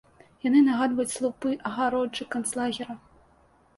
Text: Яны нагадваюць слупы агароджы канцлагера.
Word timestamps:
Яны 0.45 0.61
нагадваюць 0.69 1.13
слупы 1.17 1.53
агароджы 1.73 2.29
канцлагера. 2.37 2.97